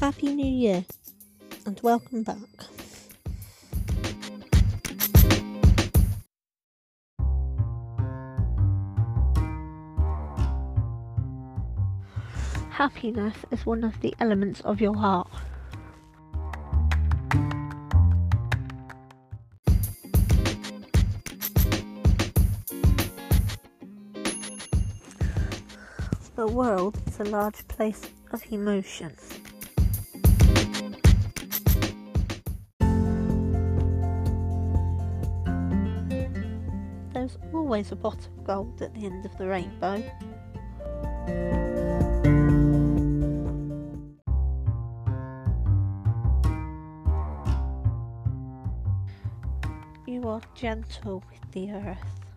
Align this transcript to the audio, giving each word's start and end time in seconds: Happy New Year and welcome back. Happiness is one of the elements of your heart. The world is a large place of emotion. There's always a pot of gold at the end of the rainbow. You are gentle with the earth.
Happy 0.00 0.32
New 0.32 0.46
Year 0.46 0.84
and 1.66 1.80
welcome 1.82 2.22
back. 2.22 2.36
Happiness 12.70 13.34
is 13.50 13.66
one 13.66 13.82
of 13.82 14.00
the 14.00 14.14
elements 14.20 14.60
of 14.60 14.80
your 14.80 14.94
heart. 14.94 15.28
The 26.36 26.46
world 26.46 26.96
is 27.08 27.18
a 27.18 27.24
large 27.24 27.66
place 27.66 28.02
of 28.30 28.44
emotion. 28.52 29.16
There's 37.28 37.52
always 37.52 37.92
a 37.92 37.96
pot 37.96 38.26
of 38.26 38.44
gold 38.44 38.80
at 38.80 38.94
the 38.94 39.04
end 39.04 39.26
of 39.26 39.36
the 39.36 39.48
rainbow. 39.48 40.02
You 50.06 50.26
are 50.26 50.40
gentle 50.54 51.22
with 51.30 51.52
the 51.52 51.70
earth. 51.72 52.27